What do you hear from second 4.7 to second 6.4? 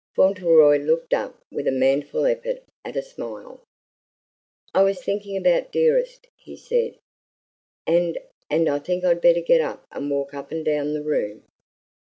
"I was thinking about Dearest,"